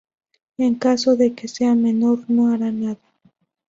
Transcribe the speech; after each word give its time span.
En 0.57 0.73
caso 0.79 1.15
de 1.15 1.35
que 1.35 1.47
sea 1.47 1.75
menor, 1.75 2.25
no 2.27 2.51
hará 2.51 2.71
nada. 2.71 3.05